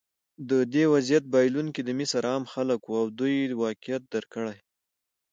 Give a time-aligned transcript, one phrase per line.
[0.49, 4.57] د دې وضعیت بایلونکي د مصر عام خلک وو او دوی واقعیت درک کړی.